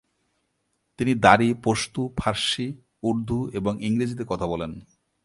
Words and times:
তিনি 0.97 1.15
দারি, 1.15 1.53
পশতু, 1.63 2.13
ফার্সি, 2.19 2.67
উর্দু 3.03 3.49
এবং 3.53 3.73
ইংরেজিতে 3.83 4.23
কথা 4.27 4.45
বলেন। 4.47 4.71